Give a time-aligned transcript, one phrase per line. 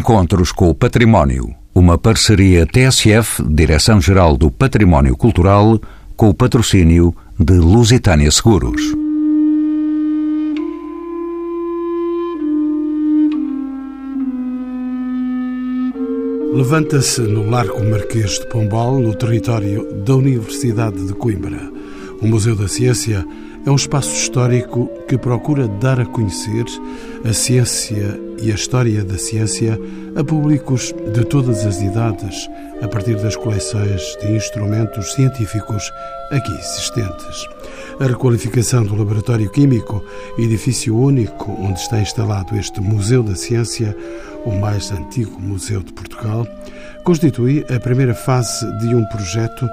[0.00, 1.54] Encontros com o Património.
[1.74, 5.78] Uma parceria TSF, Direção-Geral do Património Cultural,
[6.16, 8.80] com o patrocínio de Lusitânia Seguros.
[16.54, 21.70] Levanta-se no Largo Marquês de Pombal, no território da Universidade de Coimbra.
[22.22, 23.22] O Museu da Ciência
[23.66, 26.64] é um espaço histórico que procura dar a conhecer
[27.22, 29.78] a ciência e a história da ciência
[30.16, 32.48] a públicos de todas as idades,
[32.82, 35.90] a partir das coleções de instrumentos científicos
[36.30, 37.46] aqui existentes.
[38.00, 40.02] A requalificação do Laboratório Químico,
[40.38, 43.96] edifício único onde está instalado este Museu da Ciência,
[44.44, 46.46] o mais antigo museu de Portugal,
[47.04, 49.68] constitui a primeira fase de um projeto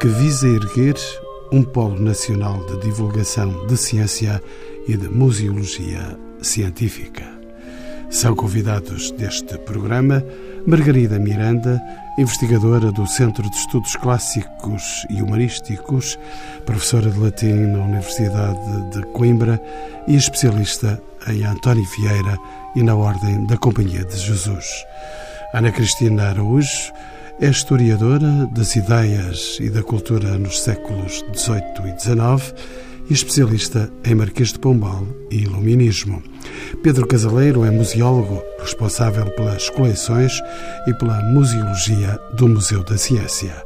[0.00, 0.94] que visa erguer
[1.52, 4.42] um polo nacional de divulgação de ciência
[4.88, 7.35] e de museologia científica.
[8.10, 10.24] São convidados deste programa
[10.66, 11.82] Margarida Miranda,
[12.18, 16.18] investigadora do Centro de Estudos Clássicos e Humanísticos,
[16.64, 19.60] professora de latim na Universidade de Coimbra
[20.06, 22.38] e especialista em António Vieira
[22.74, 24.66] e na Ordem da Companhia de Jesus.
[25.52, 26.92] Ana Cristina Araújo
[27.40, 32.54] é historiadora das ideias e da cultura nos séculos XVIII e XIX
[33.08, 36.22] e especialista em Marquês de Pombal e Iluminismo.
[36.82, 40.40] Pedro Casaleiro é museólogo, responsável pelas coleções
[40.86, 43.64] e pela museologia do Museu da Ciência.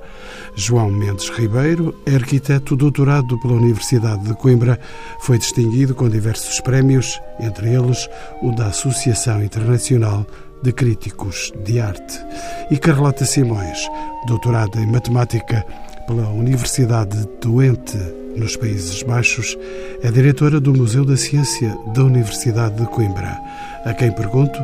[0.55, 4.79] João Mendes Ribeiro é arquiteto doutorado pela Universidade de Coimbra,
[5.21, 8.09] foi distinguido com diversos prémios, entre eles
[8.43, 10.27] o da Associação Internacional
[10.63, 12.19] de Críticos de Arte.
[12.71, 13.79] E Carlota Simões,
[14.27, 15.65] doutorada em Matemática
[16.07, 19.57] pela Universidade de Twente, nos Países Baixos,
[20.03, 23.39] é diretora do Museu da Ciência da Universidade de Coimbra,
[23.85, 24.59] a quem pergunto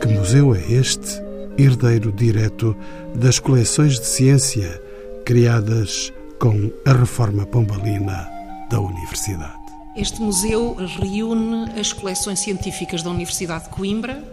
[0.00, 1.22] que museu é este,
[1.56, 2.76] herdeiro direto
[3.14, 4.82] das coleções de ciência
[5.24, 8.28] criadas com a reforma pombalina
[8.68, 9.59] da Universidade.
[10.00, 14.24] Este museu reúne as coleções científicas da Universidade de Coimbra,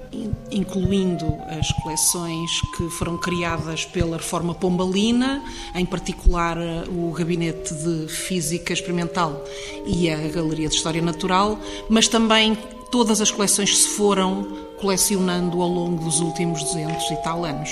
[0.49, 1.25] incluindo
[1.59, 5.43] as coleções que foram criadas pela reforma pombalina,
[5.75, 6.57] em particular
[6.87, 9.43] o Gabinete de Física Experimental
[9.85, 12.57] e a Galeria de História Natural, mas também
[12.89, 14.47] todas as coleções que se foram
[14.79, 17.71] colecionando ao longo dos últimos 200 e tal anos.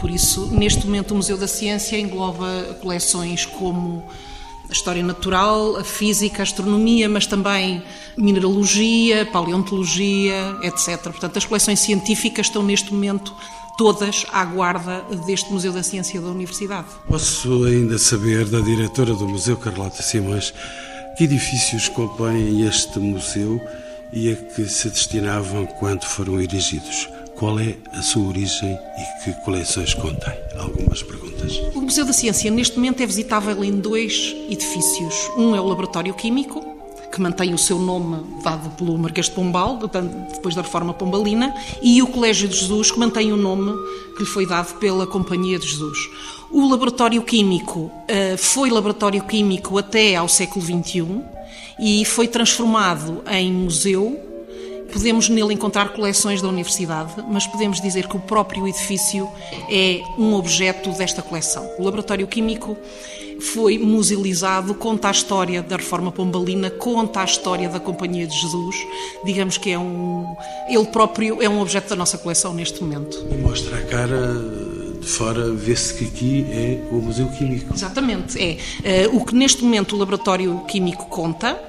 [0.00, 4.02] Por isso, neste momento, o Museu da Ciência engloba coleções como
[4.68, 7.82] a história natural, a física, a astronomia, mas também
[8.16, 11.02] mineralogia, paleontologia, etc.
[11.02, 13.34] Portanto, as coleções científicas estão neste momento
[13.76, 16.86] todas à guarda deste Museu da Ciência da Universidade.
[17.06, 20.52] Posso ainda saber da diretora do Museu, Carlota Simões,
[21.16, 23.60] que edifícios compõem este museu
[24.12, 27.08] e a que se destinavam quando foram erigidos?
[27.36, 30.32] Qual é a sua origem e que coleções contém?
[30.58, 31.60] Algumas perguntas.
[31.74, 35.30] O Museu da Ciência, neste momento, é visitável em dois edifícios.
[35.36, 36.64] Um é o Laboratório Químico,
[37.12, 39.78] que mantém o seu nome dado pelo Marquês de Pombal,
[40.32, 43.70] depois da reforma pombalina, e o Colégio de Jesus, que mantém o nome
[44.14, 45.98] que lhe foi dado pela Companhia de Jesus.
[46.50, 51.20] O laboratório químico uh, foi laboratório químico até ao século XXI
[51.78, 54.25] e foi transformado em museu
[54.96, 59.28] Podemos nele encontrar coleções da universidade, mas podemos dizer que o próprio edifício
[59.70, 61.70] é um objeto desta coleção.
[61.78, 62.78] O laboratório químico
[63.38, 68.74] foi musealizado, conta a história da reforma pombalina, conta a história da Companhia de Jesus.
[69.22, 70.34] Digamos que é um.
[70.66, 73.22] Ele próprio é um objeto da nossa coleção neste momento.
[73.30, 74.32] E mostra a cara
[74.98, 77.74] de fora, vê-se que aqui é o Museu Químico.
[77.74, 79.08] Exatamente, é.
[79.08, 81.60] Uh, o que neste momento o laboratório químico conta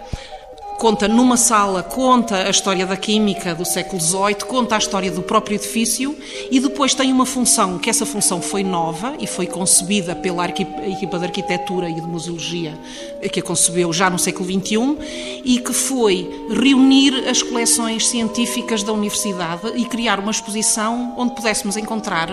[0.77, 5.23] conta numa sala, conta a história da química do século XVIII, conta a história do
[5.23, 6.15] próprio edifício
[6.51, 11.17] e depois tem uma função, que essa função foi nova e foi concebida pela equipa
[11.17, 12.77] de arquitetura e de museologia
[13.31, 18.93] que a concebeu já no século XXI e que foi reunir as coleções científicas da
[18.93, 22.29] universidade e criar uma exposição onde pudéssemos encontrar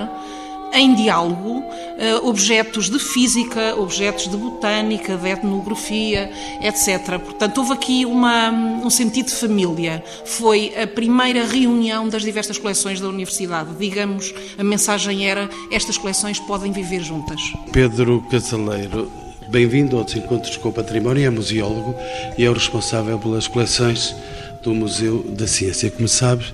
[0.74, 1.64] em diálogo
[1.96, 6.28] eh, objetos de física, objetos de botânica, de etnografia,
[6.60, 7.20] etc.
[7.20, 10.02] Portanto, houve aqui uma, um sentido de família.
[10.24, 13.70] Foi a primeira reunião das diversas coleções da universidade.
[13.78, 17.40] Digamos, a mensagem era: estas coleções podem viver juntas.
[17.72, 19.10] Pedro Casaleiro.
[19.48, 21.94] Bem-vindo aos Encontros com o Património, é museólogo
[22.36, 24.16] e é o responsável pelas coleções
[24.62, 25.90] do Museu da Ciência.
[25.90, 26.44] Como sabe,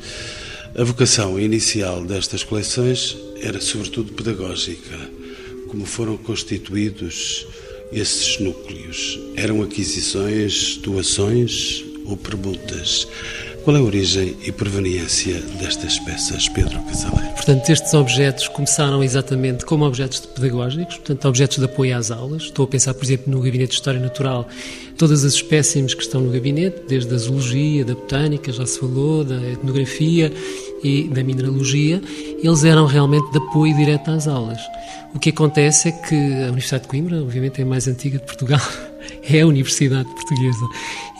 [0.76, 4.96] a vocação inicial destas coleções era sobretudo pedagógica.
[5.68, 7.46] Como foram constituídos
[7.92, 9.18] esses núcleos?
[9.36, 13.06] Eram aquisições, doações ou permutas?
[13.64, 17.34] Qual é a origem e proveniência destas peças, Pedro Casaleiro?
[17.34, 22.44] Portanto, estes objetos começaram exatamente como objetos pedagógicos, portanto, objetos de apoio às aulas.
[22.44, 24.48] Estou a pensar, por exemplo, no Gabinete de História Natural,
[24.96, 29.24] todas as espécimes que estão no gabinete, desde a zoologia, da botânica, já se falou,
[29.24, 30.32] da etnografia
[30.82, 32.00] e da mineralogia,
[32.42, 34.60] eles eram realmente de apoio direto às aulas.
[35.14, 38.24] O que acontece é que a Universidade de Coimbra, obviamente, é a mais antiga de
[38.24, 38.60] Portugal,
[39.28, 40.66] é a Universidade Portuguesa.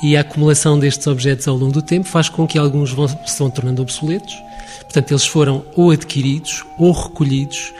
[0.02, 3.38] E a acumulação destes objetos ao longo do tempo faz com que alguns vão, se
[3.38, 4.34] vão tornando obsoletos.
[4.82, 7.72] Portanto, eles foram ou adquiridos, ou recolhidos,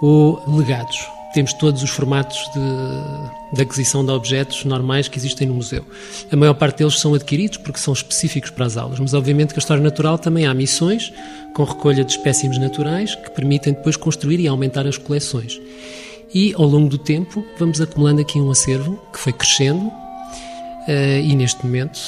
[0.00, 0.98] ou legados.
[1.32, 5.84] Temos todos os formatos de, de, aquisição de objetos normais que existem no museu.
[6.30, 9.58] A maior parte deles são adquiridos porque são específicos para as aulas, mas obviamente que
[9.58, 11.12] a História Natural também há missões
[11.54, 15.60] com recolha de espécimes naturais que permitem depois construir e aumentar as coleções.
[16.32, 19.90] E ao longo do tempo vamos acumulando aqui um acervo que foi crescendo
[20.86, 21.98] eh, e neste momento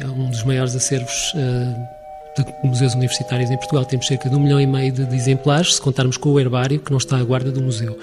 [0.00, 2.00] é um dos maiores acervos eh,
[2.38, 3.84] de museus universitários em Portugal.
[3.84, 6.78] Temos cerca de um milhão e meio de, de, exemplares, se contarmos com o herbário,
[6.78, 7.98] que não está à guarda do museu.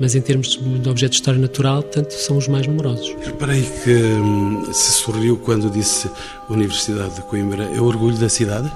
[0.00, 3.14] Mas em termos de objetos de história natural, portanto, são os mais numerosos.
[3.24, 6.10] Reparei que hum, se sorriu quando disse
[6.48, 7.64] Universidade de Coimbra.
[7.74, 8.70] É orgulho da cidade?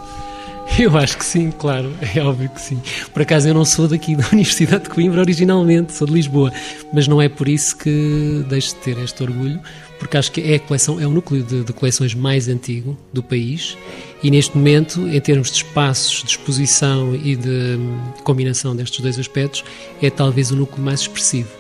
[0.79, 2.81] Eu acho que sim, claro, é óbvio que sim.
[3.13, 6.53] Por acaso eu não sou daqui da Universidade de Coimbra originalmente, sou de Lisboa,
[6.93, 9.61] mas não é por isso que deixo de ter este orgulho,
[9.99, 13.23] porque acho que é a coleção, é o núcleo de, de coleções mais antigo do
[13.23, 13.77] país
[14.23, 17.79] e neste momento, em termos de espaços, de exposição e de
[18.25, 19.65] combinação destes dois aspectos,
[20.03, 21.51] é talvez o núcleo mais expressivo.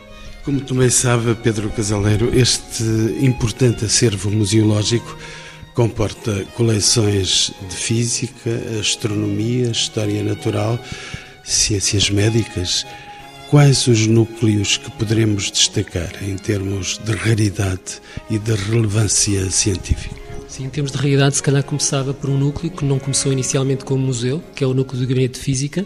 [0.45, 2.83] Como também sabe, Pedro Casaleiro, este
[3.21, 5.17] importante acervo museológico
[5.75, 10.79] Comporta coleções de física, astronomia, história natural,
[11.43, 12.87] ciências médicas.
[13.51, 18.01] Quais os núcleos que poderemos destacar em termos de raridade
[18.31, 20.15] e de relevância científica?
[20.47, 23.85] Sim, em termos de raridade, se calhar começava por um núcleo que não começou inicialmente
[23.85, 25.85] como museu, que é o núcleo do Gabinete de Física.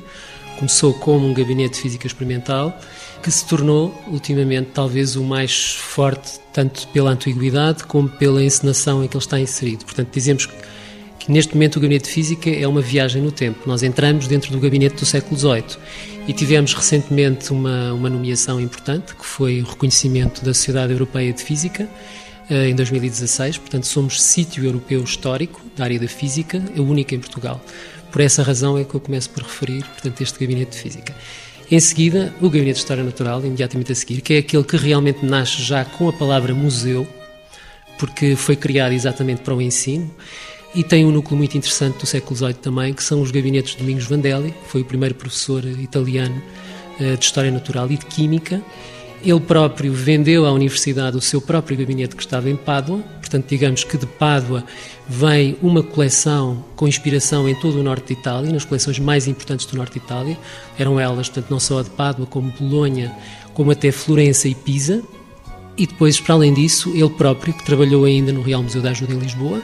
[0.58, 2.79] Começou como um gabinete de física experimental,
[3.23, 9.09] que se tornou, ultimamente, talvez o mais forte, tanto pela antiguidade como pela encenação em
[9.09, 9.85] que ele está inserido.
[9.85, 13.61] Portanto, dizemos que neste momento o Gabinete de Física é uma viagem no tempo.
[13.67, 15.76] Nós entramos dentro do gabinete do século XVIII
[16.26, 21.43] e tivemos recentemente uma, uma nomeação importante, que foi o reconhecimento da Sociedade Europeia de
[21.43, 21.88] Física,
[22.50, 23.59] eh, em 2016.
[23.59, 27.61] Portanto, somos sítio europeu histórico da área da física, a única em Portugal.
[28.11, 31.14] Por essa razão é que eu começo por referir, portanto, este gabinete de física.
[31.70, 35.23] Em seguida, o Gabinete de História Natural, imediatamente a seguir, que é aquele que realmente
[35.23, 37.06] nasce já com a palavra museu,
[37.99, 40.11] porque foi criado exatamente para o ensino,
[40.75, 43.79] e tem um núcleo muito interessante do século XVIII também, que são os gabinetes de
[43.79, 46.43] Domingos Vandelli, que foi o primeiro professor italiano
[46.99, 48.62] eh, de História Natural e de Química,
[49.25, 53.85] ele próprio vendeu à universidade o seu próprio gabinete que estava em Pádua, portanto, digamos
[53.85, 54.65] que de Pádua
[55.09, 59.67] vem uma coleção com inspiração em todo o norte de Itália, nas coleções mais importantes
[59.67, 60.38] do norte de Itália.
[60.79, 63.15] Eram elas, portanto, não só a de Pádua, como Bolonha,
[63.55, 65.03] como até Florença e Pisa.
[65.76, 69.14] E depois, para além disso, ele próprio, que trabalhou ainda no Real Museu da Ajuda
[69.14, 69.62] em Lisboa,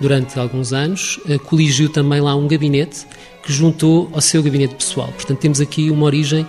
[0.00, 3.06] durante alguns anos, eh, coligiu também lá um gabinete
[3.42, 5.08] que juntou ao seu gabinete pessoal.
[5.08, 6.46] Portanto, temos aqui uma origem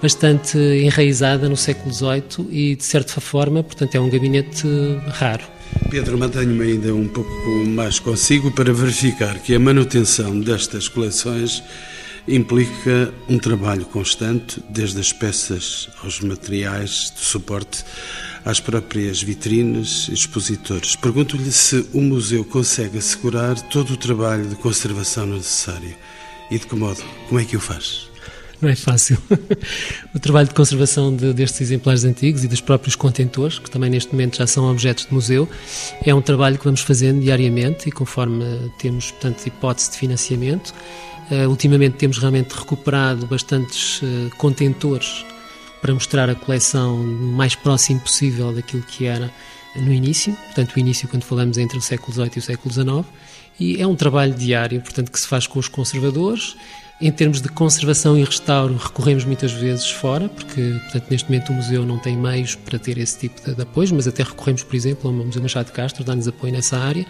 [0.00, 4.66] bastante enraizada no século XVIII e, de certa forma, portanto, é um gabinete
[5.08, 5.44] raro.
[5.90, 7.30] Pedro, mantenho-me ainda um pouco
[7.66, 11.62] mais consigo para verificar que a manutenção destas coleções
[12.26, 17.84] implica um trabalho constante, desde as peças aos materiais de suporte,
[18.44, 20.96] às próprias vitrines expositores.
[20.96, 25.94] Pergunto-lhe se o museu consegue assegurar todo o trabalho de conservação necessário
[26.50, 28.09] e de que modo, como é que o faz?
[28.60, 29.18] Não é fácil.
[30.14, 34.12] o trabalho de conservação de, destes exemplares antigos e dos próprios contentores, que também neste
[34.12, 35.48] momento já são objetos de museu,
[36.04, 38.44] é um trabalho que vamos fazendo diariamente e conforme
[38.78, 40.74] temos, portanto, hipótese de financiamento.
[41.30, 45.24] Uh, ultimamente temos realmente recuperado bastantes uh, contentores
[45.80, 49.32] para mostrar a coleção o mais próximo possível daquilo que era
[49.76, 53.06] no início, portanto, o início quando falamos entre o século XVIII e o século XIX,
[53.58, 56.56] e é um trabalho diário, portanto, que se faz com os conservadores,
[57.00, 61.54] em termos de conservação e restauro, recorremos muitas vezes fora, porque portanto, neste momento o
[61.54, 64.76] museu não tem meios para ter esse tipo de, de apoio, mas até recorremos, por
[64.76, 67.06] exemplo, ao Museu Machado de Castro, dá-nos apoio nessa área,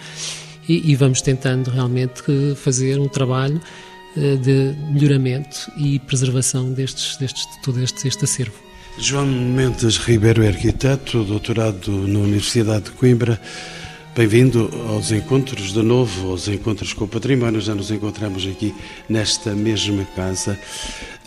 [0.68, 2.22] e, e, vamos tentando realmente
[2.54, 3.60] fazer um trabalho
[4.16, 8.54] uh, de melhoramento e preservação destes, destes, de todo este, este acervo.
[8.98, 13.40] João Mendes Ribeiro é arquiteto, doutorado na Universidade de Coimbra.
[14.16, 17.60] Bem-vindo aos encontros de novo, aos encontros com o património.
[17.60, 18.74] Já nos encontramos aqui
[19.08, 20.58] nesta mesma casa.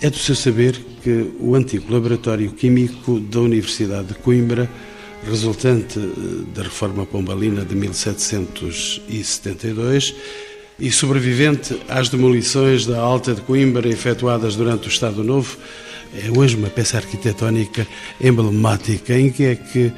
[0.01, 4.69] É do seu saber que o antigo laboratório químico da Universidade de Coimbra,
[5.25, 6.01] resultante eh,
[6.53, 10.13] da reforma pombalina de 1772,
[10.77, 15.57] E sobrevivente às demolições da Alta de Coimbra efetuadas durante o Estado Novo,
[16.13, 17.87] é hoje uma peça arquitetónica
[18.19, 19.89] emblemática em que é que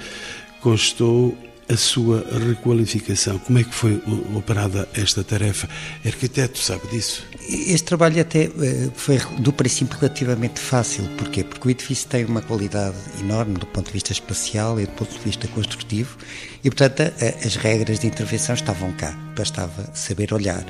[0.62, 1.36] constou
[1.68, 3.40] a sua requalificação.
[3.40, 4.02] Como é que foi
[4.36, 5.68] operada esta tarefa?
[6.06, 7.24] Arquiteto sabe disso?
[7.50, 11.06] Este trabalho até eh, foi do princípio relativamente fácil.
[11.18, 11.44] Porquê?
[11.44, 15.12] Porque o edifício tem uma qualidade enorme do ponto de vista espacial e do ponto
[15.12, 16.18] de vista construtivo
[16.64, 17.02] e, portanto,
[17.44, 19.12] as regras de intervenção estavam cá.
[19.36, 20.66] Bastava saber olhar.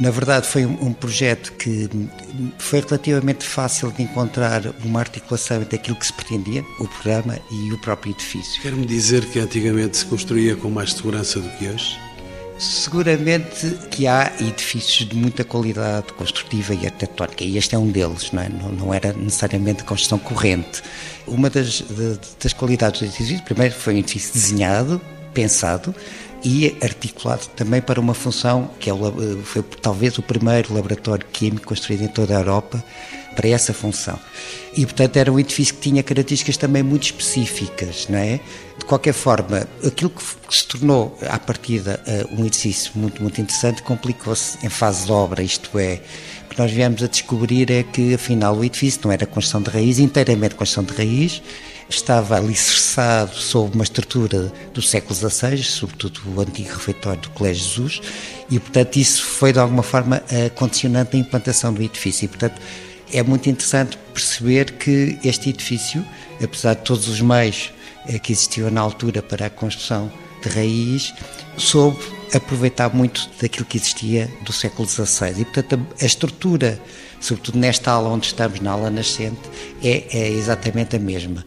[0.00, 1.88] Na verdade, foi um, um, projeto que
[2.58, 7.72] foi relativamente fácil de encontrar uma articulação entre aquilo que se pretendia, o programa e
[7.72, 8.60] o próprio edifício.
[8.60, 11.96] Quer-me dizer que antigamente se construía com mais segurança do que hoje?
[12.58, 18.30] Seguramente que há edifícios de muita qualidade construtiva e arquitetónica, e este é um deles,
[18.32, 18.48] não, é?
[18.48, 20.82] não, não era necessariamente construção corrente.
[21.26, 25.00] Uma das, de, das qualidades do edifício, primeiro, foi um edifício desenhado,
[25.32, 25.94] pensado,
[26.44, 28.92] e articulado também para uma função que é,
[29.44, 32.84] foi talvez o primeiro laboratório químico construído em toda a Europa
[33.34, 34.18] para essa função.
[34.76, 38.40] E, portanto, era um edifício que tinha características também muito específicas, não é?
[38.78, 43.82] De qualquer forma, aquilo que se tornou, à partida, eh, um edifício muito, muito interessante,
[43.82, 46.00] complicou-se em fase de obra, isto é,
[46.46, 49.70] o que nós viemos a descobrir é que, afinal, o edifício não era construção de
[49.70, 51.42] raiz, inteiramente construção de raiz,
[51.88, 58.00] estava alicerçado sob uma estrutura do século XVI, sobretudo o antigo refeitório do Colégio Jesus,
[58.50, 60.22] e, portanto, isso foi, de alguma forma,
[60.54, 62.24] condicionante da implantação do edifício.
[62.24, 62.60] E, portanto,
[63.12, 66.04] é muito interessante perceber que este edifício,
[66.42, 67.72] apesar de todos os meios
[68.08, 70.10] eh, que existiam na altura para a construção
[70.42, 71.14] de raiz,
[71.56, 71.98] soube
[72.34, 75.32] aproveitar muito daquilo que existia do século XVI.
[75.38, 76.80] E, portanto, a estrutura
[77.24, 79.40] sobretudo nesta aula onde estamos, na aula nascente,
[79.82, 81.42] é, é exatamente a mesma.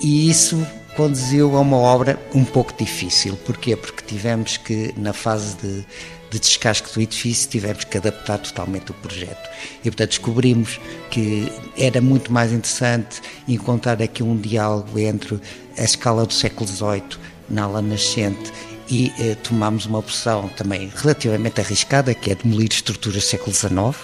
[0.00, 0.64] E isso
[0.96, 3.36] conduziu a uma obra um pouco difícil.
[3.44, 3.74] Porquê?
[3.74, 5.84] Porque tivemos que, na fase de,
[6.30, 9.48] de descasque do edifício, tivemos que adaptar totalmente o projeto.
[9.80, 15.40] E, portanto, descobrimos que era muito mais interessante encontrar aqui um diálogo entre
[15.76, 17.18] a escala do século XVIII
[17.50, 18.52] na ala nascente
[18.88, 23.96] e eh, tomámos uma opção também relativamente arriscada, que é demolir estruturas do século XIX,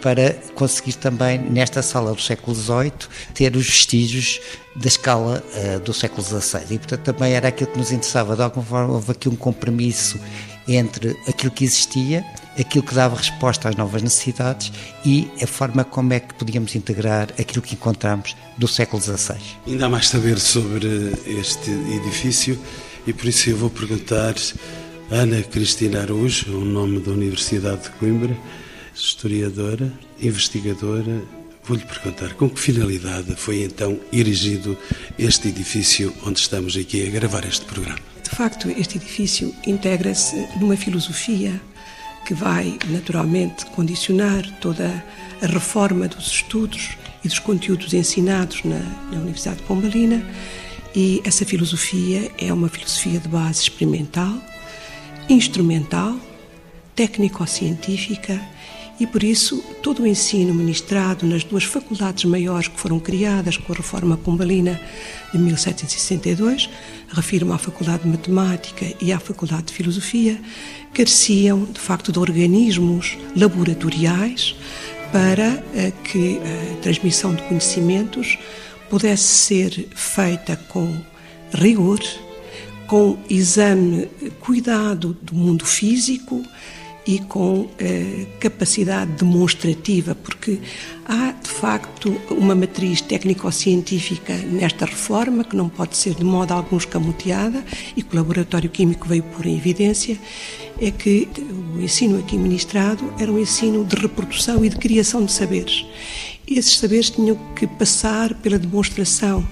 [0.00, 2.92] para conseguir também, nesta sala do século XVIII,
[3.34, 4.40] ter os vestígios
[4.76, 6.62] da escala uh, do século XVI.
[6.70, 8.36] E, portanto, também era aquilo que nos interessava.
[8.36, 10.18] De alguma forma, houve aqui um compromisso
[10.68, 12.24] entre aquilo que existia,
[12.58, 14.72] aquilo que dava resposta às novas necessidades
[15.04, 19.36] e a forma como é que podíamos integrar aquilo que encontramos do século XVI.
[19.66, 22.58] Ainda há mais saber sobre este edifício
[23.06, 24.34] e por isso eu vou perguntar
[25.10, 28.36] Ana Cristina Araújo, o nome da Universidade de Coimbra,
[28.94, 31.22] historiadora, investigadora,
[31.64, 34.76] vou-lhe perguntar com que finalidade foi então erigido
[35.18, 37.98] este edifício onde estamos aqui a gravar este programa?
[38.22, 41.60] De facto, este edifício integra-se numa filosofia
[42.26, 45.04] que vai naturalmente condicionar toda
[45.42, 46.90] a reforma dos estudos
[47.24, 48.78] e dos conteúdos ensinados na,
[49.10, 50.24] na Universidade de Pombalina.
[50.94, 54.34] E essa filosofia é uma filosofia de base experimental,
[55.28, 56.16] instrumental,
[56.94, 58.40] técnico-científica
[59.00, 63.72] e por isso todo o ensino ministrado nas duas faculdades maiores que foram criadas com
[63.72, 64.78] a reforma pombalina
[65.32, 66.68] de 1762,
[67.08, 70.38] refiro-me à Faculdade de Matemática e à Faculdade de Filosofia,
[70.92, 74.54] careciam de facto de organismos laboratoriais
[75.10, 78.38] para eh, que a transmissão de conhecimentos
[78.90, 80.94] pudesse ser feita com
[81.54, 82.00] rigor,
[82.86, 84.08] com exame,
[84.40, 86.42] cuidado do mundo físico,
[87.06, 90.58] e com eh, capacidade demonstrativa, porque
[91.06, 96.76] há de facto uma matriz técnico-científica nesta reforma que não pode ser de modo algum
[96.76, 97.64] escamoteada
[97.96, 100.18] e que o Laboratório Químico veio pôr em evidência,
[100.80, 101.28] é que
[101.74, 105.84] o ensino aqui ministrado era um ensino de reprodução e de criação de saberes.
[106.46, 109.46] E esses saberes tinham que passar pela demonstração,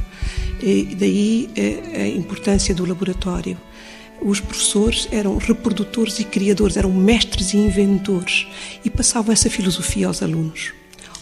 [0.63, 3.57] e daí eh, a importância do laboratório
[4.21, 8.47] os professores eram reprodutores e criadores, eram mestres e inventores
[8.85, 10.73] e passavam essa filosofia aos alunos,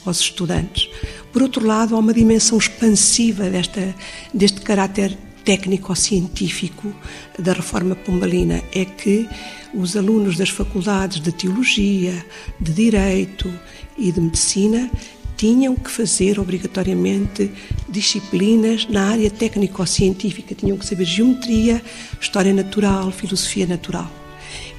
[0.04, 0.88] aos estudantes.
[1.32, 3.94] Por outro lado, há uma dimensão expansiva desta,
[4.32, 6.92] deste caráter técnico-científico
[7.38, 9.28] da reforma pombalina, é que
[9.72, 12.24] os alunos das faculdades de teologia,
[12.58, 13.52] de direito
[13.96, 14.90] e de medicina
[15.36, 17.50] tinham que fazer obrigatoriamente
[17.88, 21.82] disciplinas na área técnico-científica, tinham que saber geometria,
[22.20, 24.10] história natural, filosofia natural.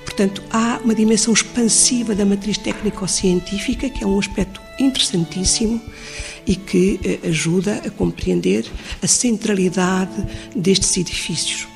[0.04, 5.80] Portanto, há uma dimensão expansiva da matriz técnico-científica, que é um aspecto interessantíssimo
[6.46, 8.66] e que eh, ajuda a compreender
[9.04, 11.68] a centralidade destes edifícios.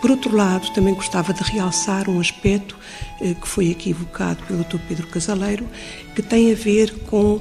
[0.00, 2.74] Por outro lado, também gostava de realçar um aspecto
[3.20, 4.78] eh, que foi aqui evocado pelo Dr.
[4.88, 5.68] Pedro Casaleiro,
[6.14, 7.38] que tem a ver com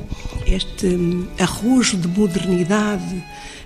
[0.54, 3.24] este hum, arrojo de modernidade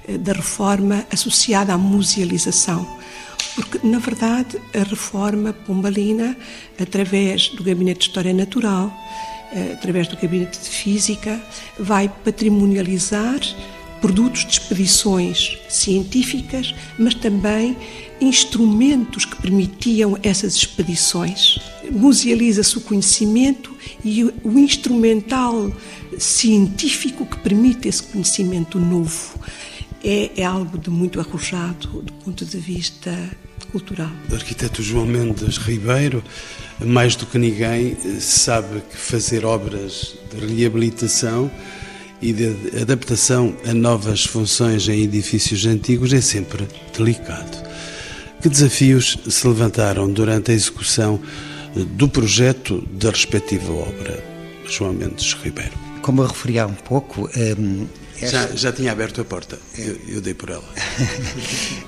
[0.07, 2.87] eh, da reforma associada à musealização.
[3.55, 6.35] Porque, na verdade, a reforma pombalina,
[6.79, 8.91] através do Gabinete de História Natural,
[9.53, 11.39] eh, através do Gabinete de Física,
[11.77, 13.39] vai patrimonializar
[14.03, 17.77] produtos de expedições científicas, mas também
[18.19, 21.57] instrumentos que permitiam essas expedições.
[21.89, 25.72] Musealiza-se o conhecimento e o instrumental
[26.19, 29.39] científico que permite esse conhecimento novo.
[30.03, 33.17] É, é algo de muito arrojado do ponto de vista
[33.72, 34.12] cultural.
[34.29, 36.22] O arquiteto João Mendes Ribeiro,
[36.81, 41.50] mais do que ninguém, sabe que fazer obras de reabilitação
[42.22, 46.67] e de adaptação a novas funções em edifícios antigos é sempre
[46.98, 47.63] delicado.
[48.41, 51.20] Que desafios se levantaram durante a execução
[51.75, 54.24] do projeto da respectiva obra,
[54.67, 55.74] João Mendes Ribeiro?
[56.01, 57.29] Como eu referi há um pouco.
[57.38, 57.88] Um,
[58.22, 58.48] esta...
[58.50, 60.63] já, já tinha aberto a porta, eu, eu dei por ela.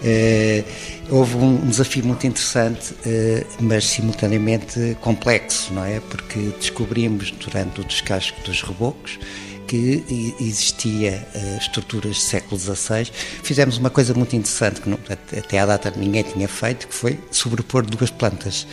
[0.04, 0.64] é,
[1.10, 6.00] houve um desafio muito interessante, eh, mas simultaneamente complexo, não é?
[6.00, 9.20] Porque descobrimos durante o descasco dos rebocos
[9.68, 13.12] que existia uh, estruturas do século XVI.
[13.44, 15.00] Fizemos uma coisa muito interessante que não,
[15.38, 18.68] até à data ninguém tinha feito, que foi sobrepor duas plantas.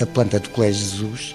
[0.00, 1.34] A planta do Colégio Jesus,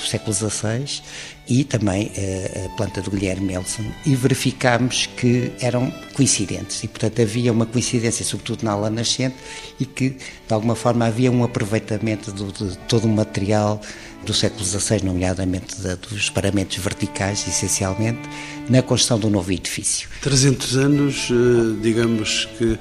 [0.00, 1.02] do século XVI,
[1.48, 6.82] e também uh, a planta do Guilherme Melson, e verificámos que eram coincidentes.
[6.84, 9.36] E, portanto, havia uma coincidência, sobretudo na ala nascente,
[9.78, 13.80] e que, de alguma forma, havia um aproveitamento do, de todo o material
[14.24, 15.76] do século XVI, nomeadamente
[16.10, 18.20] dos paramentos verticais, essencialmente,
[18.68, 20.08] na construção do novo edifício.
[20.20, 22.78] 300 anos, eh, digamos que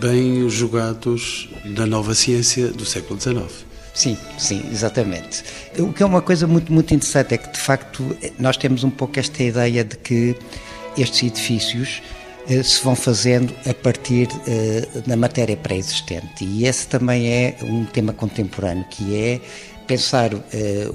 [0.00, 3.66] bem jogados na nova ciência do século XIX.
[3.96, 5.42] Sim, sim, exatamente.
[5.78, 8.90] O que é uma coisa muito, muito interessante é que, de facto, nós temos um
[8.90, 10.36] pouco esta ideia de que
[10.98, 12.02] estes edifícios
[12.46, 16.44] eh, se vão fazendo a partir eh, da matéria pré-existente.
[16.44, 19.40] E esse também é um tema contemporâneo, que é
[19.86, 20.42] pensar uh,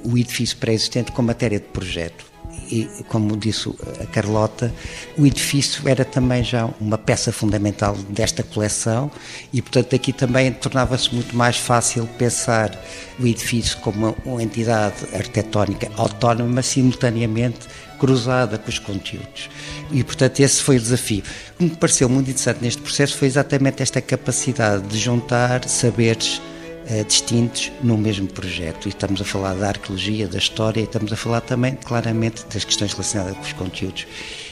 [0.03, 2.30] o edifício pré-existente como matéria de projeto.
[2.69, 3.69] E, como disse
[4.01, 4.73] a Carlota,
[5.17, 9.11] o edifício era também já uma peça fundamental desta coleção
[9.51, 12.71] e, portanto, aqui também tornava-se muito mais fácil pensar
[13.19, 17.67] o edifício como uma entidade arquitetónica autónoma, simultaneamente
[17.99, 19.49] cruzada com os conteúdos.
[19.91, 21.23] E, portanto, esse foi o desafio.
[21.53, 26.41] O que me pareceu muito interessante neste processo foi exatamente esta capacidade de juntar saberes
[26.91, 28.87] eh, distintos no mesmo projeto.
[28.87, 32.65] E estamos a falar da arqueologia, da história, e estamos a falar também, claramente, das
[32.65, 34.05] questões relacionadas com os conteúdos.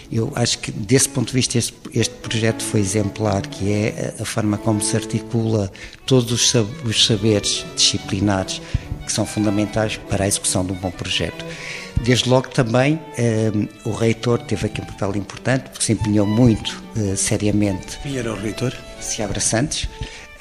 [0.10, 4.24] Eu acho que, desse ponto de vista, este, este projeto foi exemplar, que é a,
[4.24, 5.70] forma como se articula
[6.06, 6.54] todos os,
[6.86, 8.62] os saberes disciplinares
[9.06, 11.44] que são fundamentais para a execução de um bom projeto.
[12.02, 13.52] Desde logo também eh,
[13.84, 18.00] o reitor teve aqui um papel importante, porque se empenhou muito eh, seriamente.
[18.02, 18.74] Quem era o reitor?
[19.02, 19.90] Seabra Santos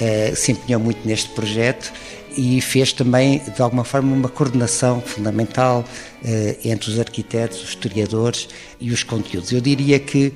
[0.00, 1.92] uh, se empenhou muito neste projeto
[2.36, 5.84] e fez também, de alguma forma, uma coordenação fundamental
[6.22, 8.48] uh, entre os arquitetos, os historiadores
[8.80, 9.52] e os conteúdos.
[9.52, 10.32] Eu diria que,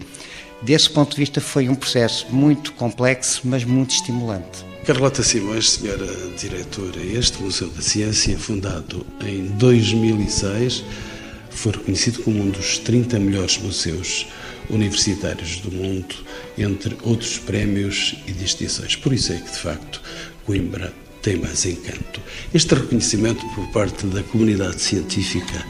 [0.63, 4.65] desse ponto de vista, foi um processo muito complexo, mas muito estimulante.
[4.85, 10.83] Carlota Simões, senhora diretora, este Museu da Ciência, fundado em 2006,
[11.51, 14.27] foi reconhecido como um dos 30 melhores museus
[14.71, 16.15] universitários do mundo,
[16.57, 18.97] entre outros prémios e distinções.
[18.97, 20.01] Por isso é que, de facto,
[20.45, 22.21] Coimbra tem mais encanto.
[22.53, 25.65] Este reconhecimento por parte da comunidade científica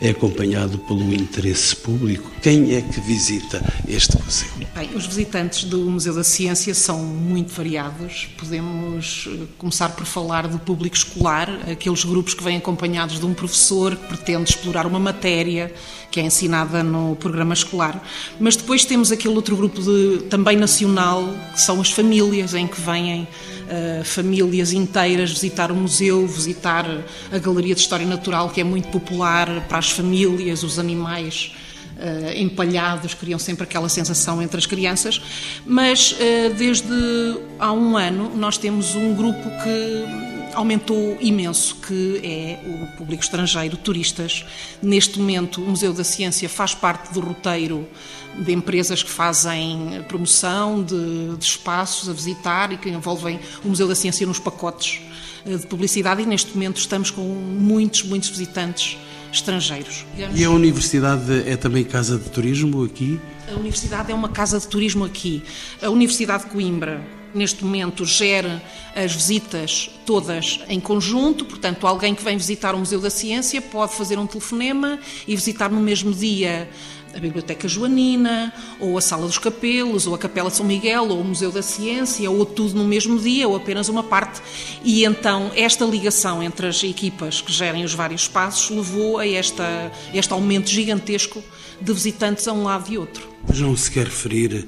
[0.00, 2.30] é acompanhado pelo interesse público.
[2.42, 4.48] Quem é que visita este museu?
[4.74, 8.28] Bem, os visitantes do Museu da Ciência são muito variados.
[8.36, 13.32] Podemos eh, começar por falar do público escolar, aqueles grupos que vêm acompanhados de um
[13.32, 15.72] professor que pretende explorar uma matéria
[16.14, 18.00] que é ensinada no programa escolar.
[18.38, 22.80] Mas depois temos aquele outro grupo de, também nacional, que são as famílias, em que
[22.80, 26.86] vêm uh, famílias inteiras visitar o museu, visitar
[27.32, 31.50] a Galeria de História Natural, que é muito popular para as famílias, os animais
[31.96, 35.20] uh, empalhados, criam sempre aquela sensação entre as crianças.
[35.66, 36.94] Mas uh, desde
[37.58, 43.76] há um ano nós temos um grupo que aumentou imenso, que é o público estrangeiro,
[43.76, 44.44] turistas.
[44.82, 47.86] Neste momento, o Museu da Ciência faz parte do roteiro
[48.38, 53.86] de empresas que fazem promoção de, de espaços a visitar e que envolvem o Museu
[53.86, 55.00] da Ciência nos pacotes
[55.46, 58.96] eh, de publicidade e neste momento estamos com muitos, muitos visitantes
[59.32, 60.04] estrangeiros.
[60.34, 63.20] E a universidade é também casa de turismo aqui?
[63.48, 65.42] A universidade é uma casa de turismo aqui.
[65.82, 68.62] A Universidade de Coimbra neste momento gera
[68.94, 73.94] as visitas todas em conjunto, portanto, alguém que vem visitar o Museu da Ciência pode
[73.94, 76.68] fazer um telefonema e visitar no mesmo dia
[77.14, 81.24] a Biblioteca Joanina, ou a Sala dos Capelos, ou a Capela São Miguel, ou o
[81.24, 84.42] Museu da Ciência, ou tudo no mesmo dia, ou apenas uma parte.
[84.82, 89.92] E então esta ligação entre as equipas que gerem os vários espaços levou a esta,
[90.12, 91.42] este aumento gigantesco
[91.80, 93.28] de visitantes a um lado e outro.
[93.46, 94.66] Mas não se quer referir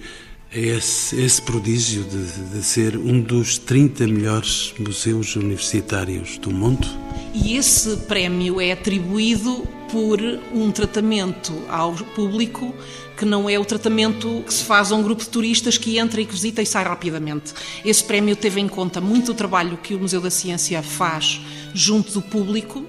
[0.59, 6.87] esse, esse prodígio de, de ser um dos 30 melhores museus universitários do mundo?
[7.35, 10.19] E esse prémio é atribuído por
[10.53, 12.75] um tratamento ao público
[13.17, 16.21] que não é o tratamento que se faz a um grupo de turistas que entra
[16.21, 17.55] e que visita e sai rapidamente.
[17.85, 21.41] Esse prémio teve em conta muito o trabalho que o Museu da Ciência faz
[21.73, 22.85] junto do público,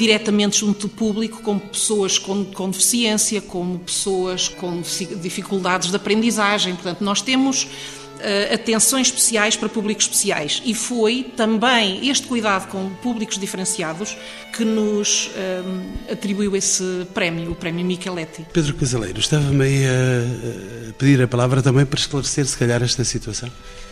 [0.00, 4.80] diretamente junto do público, como pessoas com, com deficiência, como pessoas com
[5.20, 6.74] dificuldades de aprendizagem.
[6.74, 10.62] Portanto, nós temos uh, atenções especiais para públicos especiais.
[10.64, 14.16] E foi também este cuidado com públicos diferenciados
[14.56, 18.46] que nos uh, atribuiu esse prémio, o prémio Micheletti.
[18.54, 23.50] Pedro Casaleiro, estava-me aí a pedir a palavra também para esclarecer, se calhar, esta situação.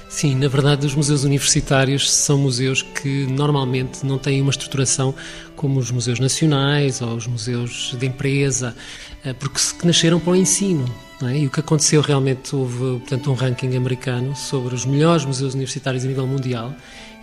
[0.08, 5.14] Sim, na verdade, os museus universitários são museus que normalmente não têm uma estruturação
[5.54, 8.74] como os museus nacionais ou os museus de empresa,
[9.22, 10.86] eh, porque nasceram para o ensino.
[11.22, 11.36] É?
[11.36, 16.04] E o que aconteceu realmente houve portanto um ranking americano sobre os melhores museus universitários
[16.04, 16.72] a nível mundial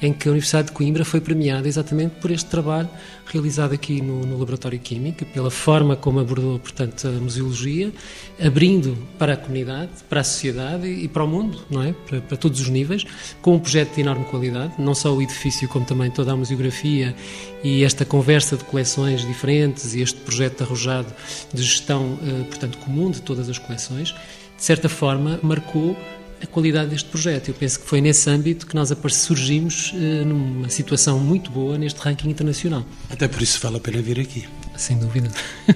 [0.02, 2.90] em que a Universidade de Coimbra foi premiada exatamente por este trabalho
[3.26, 7.92] realizado aqui no, no Laboratório Químico, pela forma como abordou, portanto, a museologia,
[8.40, 11.94] abrindo para a comunidade, para a sociedade e para o mundo, não é?
[12.08, 13.06] Para, para, todos os níveis,
[13.42, 17.16] com um projeto de enorme qualidade, não só o edifício, como também toda a museografia
[17.64, 21.12] e esta conversa de coleções diferentes e este projeto arrojado
[21.54, 24.14] de gestão, eh, portanto, comum de todas as coleções,
[24.56, 25.98] de certa forma marcou
[26.46, 27.50] a qualidade deste projeto.
[27.50, 32.00] Eu penso que foi nesse âmbito que nós surgimos uh, numa situação muito boa neste
[32.00, 32.86] ranking internacional.
[33.10, 34.48] Até por isso vale a pena vir aqui.
[34.78, 35.30] Sem dúvida.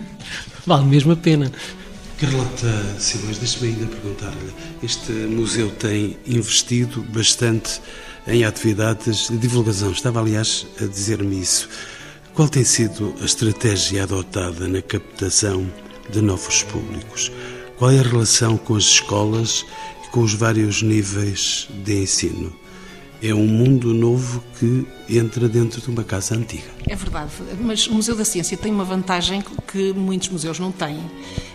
[0.66, 1.52] vale mesmo a pena.
[2.20, 4.54] Carlota Simões, deixe-me ainda perguntar-lhe:
[4.84, 7.82] este museu tem investido bastante
[8.28, 9.92] em atividades de divulgação.
[9.92, 11.70] Estava, aliás, a dizer-me isso.
[12.34, 15.66] Qual tem sido a estratégia adotada na captação
[16.10, 17.32] de novos públicos?
[17.78, 19.66] Qual é a relação com as escolas
[20.12, 22.54] com os vários níveis de ensino.
[23.22, 26.70] É um mundo novo que entra dentro de uma casa antiga.
[26.88, 31.00] É verdade, mas o Museu da Ciência tem uma vantagem que muitos museus não têm,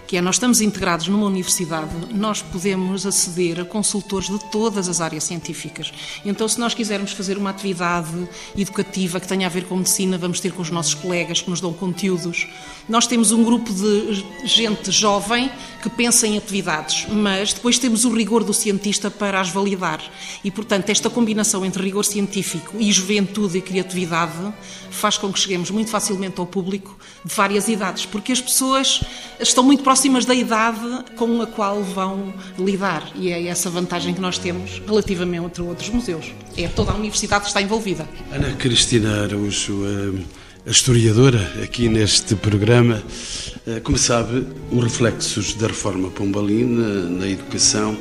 [0.07, 5.01] que é nós estamos integrados numa universidade, nós podemos aceder a consultores de todas as
[5.01, 5.93] áreas científicas.
[6.25, 10.41] Então, se nós quisermos fazer uma atividade educativa que tenha a ver com medicina, vamos
[10.41, 12.47] ter com os nossos colegas que nos dão conteúdos.
[12.89, 15.51] Nós temos um grupo de gente jovem
[15.83, 20.03] que pensa em atividades, mas depois temos o rigor do cientista para as validar.
[20.43, 24.53] E, portanto, esta combinação entre rigor científico e juventude e criatividade
[24.91, 29.03] faz com que cheguemos muito facilmente ao público de várias idades, porque as pessoas
[29.41, 34.21] estão muito próximas da idade com a qual vão lidar e é essa vantagem que
[34.21, 36.27] nós temos relativamente a outros museus.
[36.57, 38.07] É toda a universidade que está envolvida.
[38.31, 39.83] Ana Cristina Araújo,
[40.67, 43.03] a historiadora aqui neste programa,
[43.67, 47.97] eh, como sabe, os reflexos da reforma pombalina na educação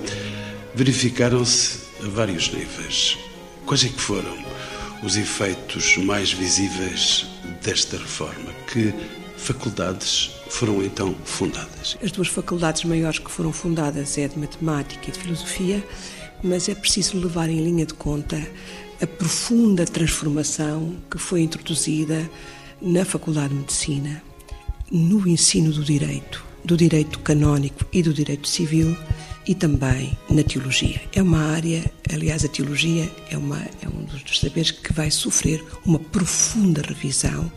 [0.75, 3.17] verificaram-se a vários níveis.
[3.65, 4.37] Quais é que foram
[5.03, 7.25] os efeitos mais visíveis
[7.63, 8.51] desta reforma?
[8.71, 8.93] Que
[9.43, 11.97] faculdades foram então fundadas?
[12.01, 15.83] As duas faculdades maiores que foram fundadas é de Matemática e de Filosofia,
[16.41, 18.41] mas é preciso levar em linha de conta
[19.01, 22.29] a profunda transformação que foi introduzida
[22.81, 24.23] na Faculdade de Medicina,
[24.89, 28.95] no ensino do direito, do direito canónico e do direito civil
[29.45, 31.01] e também na teologia.
[31.13, 35.61] É uma área, aliás, a teologia é, uma, é um dos saberes que vai sofrer
[35.85, 37.51] uma profunda revisão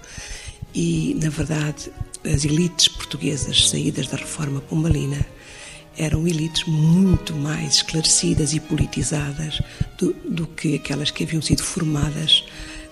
[0.77, 1.91] e, na verdade,
[2.23, 5.25] as elites portuguesas saídas da reforma pombalina
[5.97, 9.63] eram elites muito mais esclarecidas e politizadas
[9.97, 12.45] do, do que aquelas que haviam sido formadas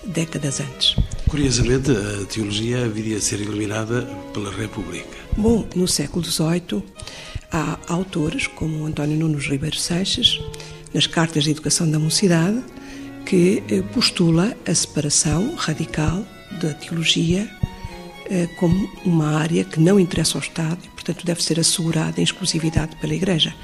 [0.07, 0.97] décadas antes.
[1.29, 5.19] Curiosamente, a teologia viria a ser eliminada pela República.
[5.37, 6.83] Bom, no século XVIII
[7.53, 10.41] há autores como António Nunes Ribeiro Seixas,
[10.95, 12.63] nas Cartas de Educação da Mocidade,
[13.27, 16.25] que eh, postula a separação radical
[16.61, 17.51] da teologia
[18.57, 22.97] como uma área que não interessa ao Estado e, portanto, deve ser assegurada em exclusividade
[22.97, 23.55] pela Igreja,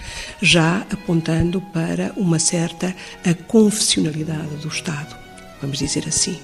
[0.41, 2.95] já apontando para uma certa
[3.47, 5.17] confessionalidade do Estado,
[5.61, 6.39] vamos dizer assim.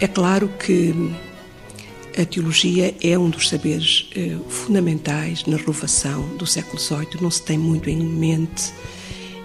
[0.00, 0.94] É claro que
[2.20, 7.42] a teologia é um dos saberes eh, fundamentais na renovação do século XVIII, não se
[7.42, 8.72] tem muito em mente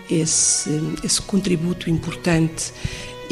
[0.10, 0.70] esse,
[1.04, 2.74] esse contributo importante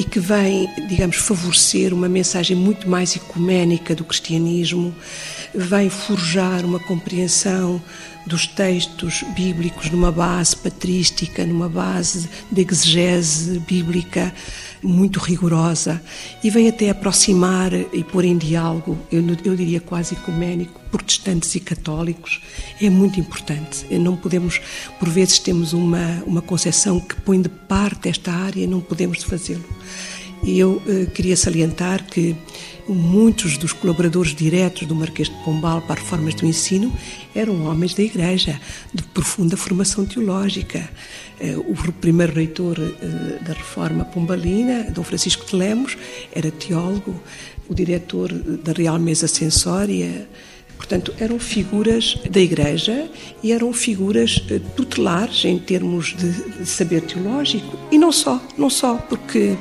[0.02, 4.96] e que vem, digamos, favorecer uma mensagem muito mais ecuménica do cristianismo,
[5.54, 7.80] vem forjar uma compreensão
[8.26, 14.34] dos textos bíblicos numa base patrística, numa base de exegese bíblica
[14.82, 16.02] muito rigorosa
[16.44, 21.60] e vem até aproximar e pôr em diálogo, eu, eu diria quase ecuménico, protestantes e
[21.60, 22.42] católicos.
[22.82, 23.86] É muito importante.
[23.98, 24.60] Não podemos,
[25.00, 29.24] por vezes, temos uma, uma concepção que põe de parte esta área e não podemos
[29.24, 29.64] fazê-lo.
[30.44, 32.36] Eu eh, queria salientar que
[32.94, 36.92] muitos dos colaboradores diretos do Marquês de Pombal para reformas do ensino
[37.34, 38.60] eram homens da Igreja,
[38.94, 40.90] de profunda formação teológica.
[41.40, 45.98] Eh, o primeiro reitor eh, da reforma pombalina, Dom Francisco de Lemos,
[46.34, 47.22] era teólogo,
[47.70, 50.28] o diretor da Real Mesa Censória,
[50.82, 53.08] Portanto, eram figuras da Igreja
[53.44, 57.78] e eram figuras eh, tutelares em termos de saber teológico.
[57.92, 59.56] E não só, não só, porque,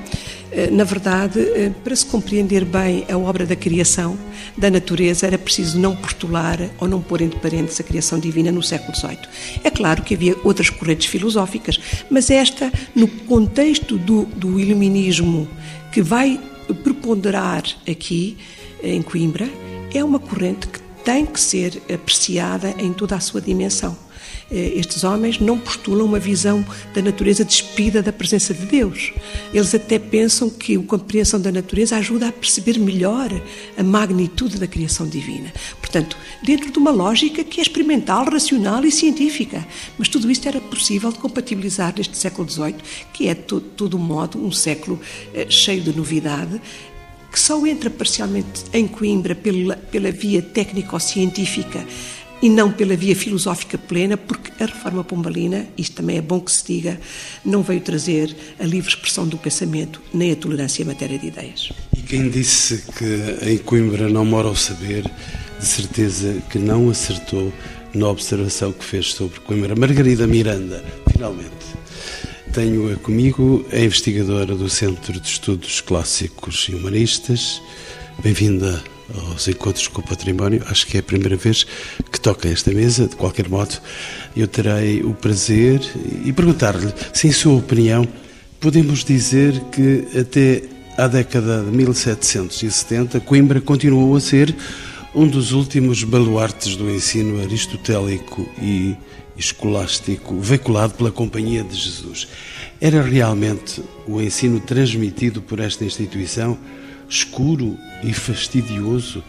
[0.70, 4.18] na verdade, eh, para se compreender bem a obra da criação,
[4.56, 8.62] da natureza, era preciso não postular ou não pôr entre parênteses a criação divina no
[8.62, 9.18] século XVIII.
[9.62, 11.78] É claro que havia outras correntes filosóficas,
[12.10, 15.48] mas esta, no contexto do, do iluminismo
[15.92, 16.40] que vai
[16.82, 18.36] preponderar aqui,
[18.82, 19.48] em Coimbra,
[19.92, 23.96] é uma corrente que tem que ser apreciada em toda a sua dimensão.
[24.50, 29.12] Eh, estes homens não postulam uma visão da natureza despida da presença de Deus.
[29.54, 33.30] Eles até pensam que a compreensão da natureza ajuda a perceber melhor
[33.76, 35.52] a magnitude da criação divina.
[35.80, 39.66] Portanto, dentro de uma lógica que é experimental, racional e científica.
[39.98, 42.76] Mas tudo isto era possível de compatibilizar neste século XVIII,
[43.12, 45.00] que é, de todo modo, um século
[45.34, 46.60] eh, cheio de novidade,
[47.30, 51.86] que só entra parcialmente em Coimbra pela, pela via técnico-científica
[52.42, 56.50] e não pela via filosófica plena, porque a reforma pombalina, isto também é bom que
[56.50, 57.00] se diga,
[57.44, 61.70] não veio trazer a livre expressão do pensamento nem a tolerância em matéria de ideias.
[61.96, 65.04] E quem disse que em Coimbra não mora o saber,
[65.58, 67.52] de certeza que não acertou
[67.94, 69.74] na observação que fez sobre Coimbra.
[69.76, 71.50] Margarida Miranda, finalmente.
[72.52, 77.62] Tenho comigo a investigadora do Centro de Estudos Clássicos e Humanistas.
[78.22, 78.82] Bem-vinda
[79.14, 80.62] aos Encontros com o Património.
[80.66, 81.66] Acho que é a primeira vez
[82.10, 83.06] que toca esta mesa.
[83.06, 83.76] De qualquer modo,
[84.36, 85.80] eu terei o prazer
[86.24, 88.06] e perguntar-lhe se, em sua opinião,
[88.60, 90.62] podemos dizer que até
[90.96, 94.54] à década de 1770, Coimbra continuou a ser
[95.14, 98.96] um dos últimos baluartes do ensino aristotélico e
[99.36, 102.28] escolástico veiculado pela Companhia de Jesus.
[102.80, 106.58] Era realmente o ensino transmitido por esta instituição
[107.10, 109.22] escuro e fastidioso,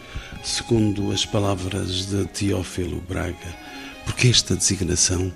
[0.44, 3.56] segundo as palavras de Teófilo Braga?
[4.04, 5.32] Porque esta designação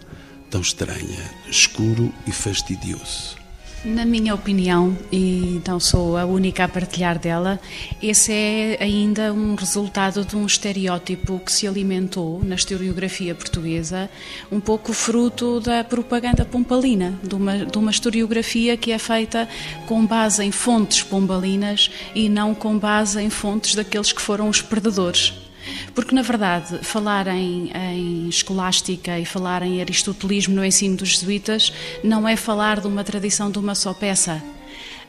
[0.48, 3.45] tão estranha, escuro e fastidioso?
[3.84, 7.60] Na minha opinião, e então sou a única a partilhar dela,
[8.02, 14.10] esse é ainda um resultado de um estereótipo que se alimentou na historiografia portuguesa,
[14.50, 19.48] um pouco fruto da propaganda pompalina, de uma, de uma historiografia que é feita
[19.86, 24.60] com base em fontes pombalinas e não com base em fontes daqueles que foram os
[24.60, 25.45] perdedores
[25.94, 31.72] porque, na verdade, falar em, em escolástica e falar em aristotelismo no ensino dos jesuítas
[32.02, 34.42] não é falar de uma tradição de uma só peça.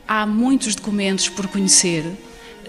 [0.07, 2.05] Há muitos documentos por conhecer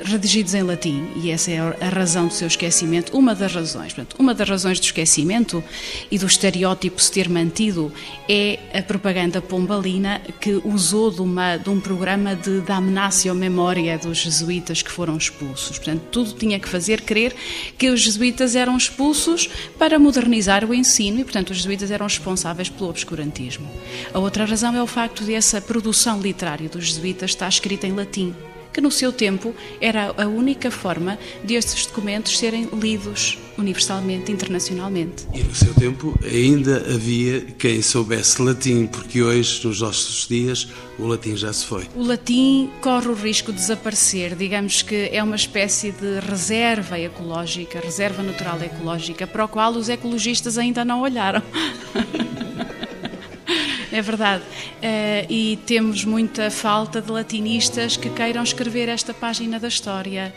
[0.02, 3.92] redigidos em latim, e essa é a razão do seu esquecimento, uma das razões.
[3.92, 5.62] Portanto, uma das razões do esquecimento
[6.10, 7.92] e do estereótipo se ter mantido
[8.28, 14.18] é a propaganda pombalina que usou de, uma, de um programa de damnatio memória dos
[14.18, 15.78] jesuítas que foram expulsos.
[15.78, 17.34] Portanto, tudo tinha que fazer crer
[17.76, 22.68] que os jesuítas eram expulsos para modernizar o ensino e, portanto, os jesuítas eram responsáveis
[22.68, 23.68] pelo obscurantismo.
[24.12, 27.92] A outra razão é o facto de essa produção literária dos jesuítas estar escrita em
[27.92, 28.34] latim
[28.78, 35.26] que no seu tempo era a única forma de estes documentos serem lidos universalmente, internacionalmente.
[35.34, 41.08] E no seu tempo ainda havia quem soubesse latim, porque hoje, nos nossos dias, o
[41.08, 41.88] latim já se foi.
[41.96, 47.80] O latim corre o risco de desaparecer, digamos que é uma espécie de reserva ecológica,
[47.80, 51.42] reserva natural ecológica, para o qual os ecologistas ainda não olharam.
[53.90, 54.44] É verdade.
[54.44, 60.34] Uh, e temos muita falta de latinistas que queiram escrever esta página da história.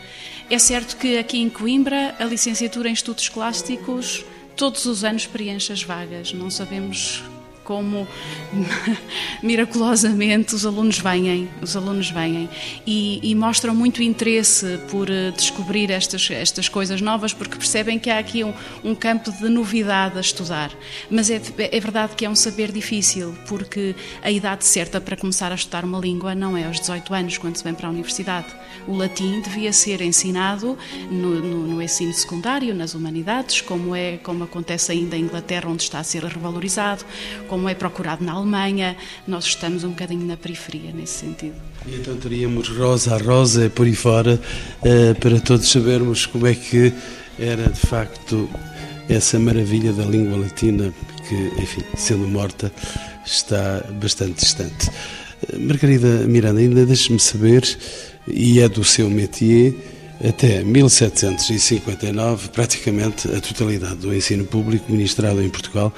[0.50, 4.24] É certo que aqui em Coimbra a licenciatura em estudos clássicos
[4.56, 6.32] todos os anos preenche as vagas.
[6.32, 7.22] Não sabemos
[7.64, 8.06] como
[9.42, 12.48] miraculosamente os alunos vêm, os alunos vêm
[12.86, 18.10] e, e, mostram muito interesse por eh, descobrir estas, estas coisas novas porque percebem que
[18.10, 18.52] há aqui um,
[18.84, 20.70] um campo de novidade a estudar.
[21.10, 25.52] Mas é, é verdade que é um saber difícil porque a idade certa para começar
[25.52, 28.48] a estudar uma língua não é aos 18 anos, quando se vem para a universidade.
[28.86, 30.76] O latim devia ser ensinado
[31.10, 35.82] no, no, no ensino secundário, nas humanidades, como, é, como acontece ainda em Inglaterra, onde
[35.82, 37.04] está a ser revalorizado,
[37.52, 38.96] como é procurado na Alemanha.
[39.28, 41.52] Nós estamos um bocadinho na periferia nesse sentido.
[41.86, 44.40] E então teríamos Rosa a Rosa por aí fora,
[44.82, 46.90] eh, para todos sabermos como é que
[47.38, 48.48] era de facto
[49.06, 50.94] essa maravilha da língua latina
[51.28, 52.72] que, enfim, sendo morta,
[53.26, 54.90] está bastante distante.
[55.58, 57.68] Margarida Miranda, ainda deixe-me saber,
[58.26, 59.74] e é do seu métier,
[60.26, 65.92] até 1759, praticamente a totalidade do ensino público ministrado em Portugal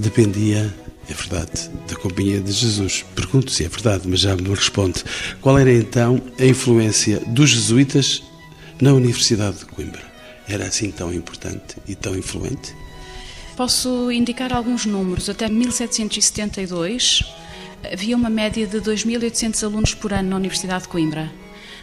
[0.00, 0.72] dependia,
[1.10, 3.04] é verdade, da Companhia de Jesus.
[3.14, 5.02] Pergunto se é verdade, mas já me responde.
[5.40, 8.22] Qual era então a influência dos jesuítas
[8.80, 10.02] na Universidade de Coimbra?
[10.48, 12.74] Era assim tão importante e tão influente?
[13.56, 15.28] Posso indicar alguns números.
[15.28, 17.24] Até 1772
[17.92, 21.30] havia uma média de 2.800 alunos por ano na Universidade de Coimbra.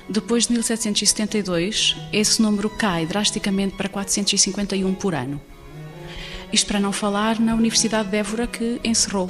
[0.10, 5.42] Depois de 1772, esse número cai drasticamente para 451 por ano.
[6.52, 9.30] Isto para não falar na Universidade de Évora que encerrou.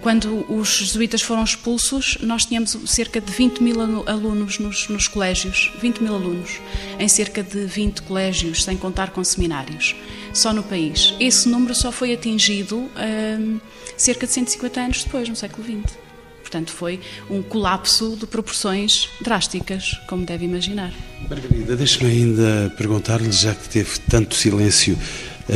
[0.00, 5.70] Quando os jesuítas foram expulsos, nós tínhamos cerca de 20 mil alunos nos, nos, colégios,
[5.78, 6.58] 20 mil alunos,
[6.98, 9.94] em cerca de 20 colégios, sem contar com seminários,
[10.32, 11.14] só no país.
[11.20, 13.60] Esse número só foi atingido hum,
[13.94, 16.09] cerca de 150 anos depois, no século XX.
[16.50, 16.98] Portanto, foi
[17.30, 20.92] um colapso de proporções drásticas, como deve imaginar.
[21.28, 24.98] Margarida, deixe-me ainda perguntar-lhe, já que teve tanto silêncio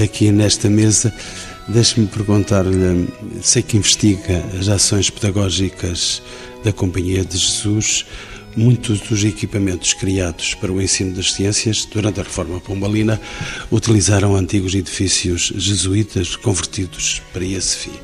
[0.04, 1.12] aqui nesta mesa,
[1.66, 3.08] deixe-me perguntar-lhe,
[3.42, 6.22] sei que investiga as ações pedagógicas
[6.62, 8.06] da Companhia de Jesus,
[8.56, 13.20] muitos dos equipamentos criados para o ensino das ciências durante a reforma pombalina
[13.68, 17.98] utilizaram antigos edifícios jesuítas convertidos para esse fim.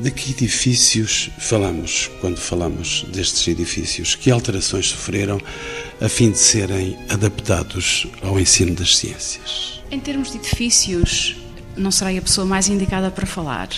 [0.00, 4.14] De que edifícios falamos quando falamos destes edifícios?
[4.14, 5.40] Que alterações sofreram
[6.00, 9.80] a fim de serem adaptados ao ensino das ciências?
[9.90, 11.36] Em termos de edifícios,
[11.76, 13.68] não serei a pessoa mais indicada para falar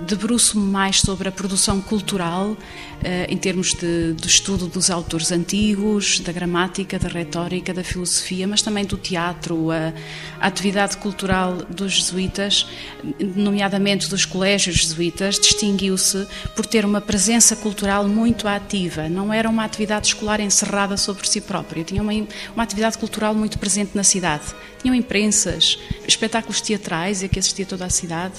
[0.00, 2.56] debruço-me mais sobre a produção cultural,
[3.04, 8.46] eh, em termos de, de, estudo dos autores antigos, da gramática, da retórica, da filosofia,
[8.46, 9.92] mas também do teatro, a,
[10.40, 12.66] a atividade cultural dos jesuítas,
[13.36, 16.26] nomeadamente dos colégios jesuítas, distinguiu-se
[16.56, 19.08] por ter uma presença cultural muito ativa.
[19.08, 22.12] Não era uma atividade escolar encerrada sobre si própria, tinha uma,
[22.54, 24.44] uma atividade cultural muito presente na cidade.
[24.80, 25.78] Tinham imprensas,
[26.08, 28.34] espetáculos teatrais a que assistia toda a cidade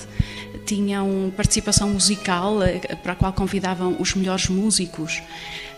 [0.66, 5.22] tinham participação musical eh, para a qual convidavam os melhores músicos.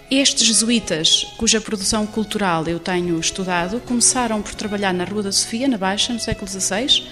[0.10, 5.68] Estes jesuítas, cuja produção cultural eu tenho estudado, começaram por trabalhar na Rua da Sofia,
[5.68, 7.04] na Baixa, no século XVI,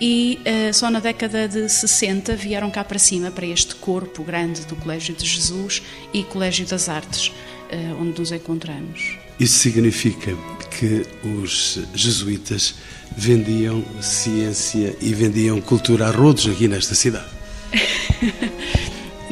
[0.00, 4.62] e uh, só na década de 60 vieram cá para cima, para este corpo grande
[4.62, 9.16] do Colégio de Jesus e Colégio das Artes, uh, onde nos encontramos.
[9.38, 10.34] Isso significa
[10.78, 12.74] que os jesuítas
[13.16, 17.26] vendiam ciência e vendiam cultura a rodos aqui nesta cidade.